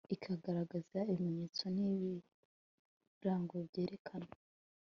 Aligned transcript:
ikagaragaza 0.15 0.99
ibimenyetso 1.11 1.63
n 1.75 1.77
ibirango 1.87 3.55
byerekana 3.67 4.27